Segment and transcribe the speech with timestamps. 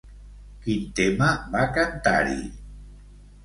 [0.63, 2.51] Quin tema va cantar-hi?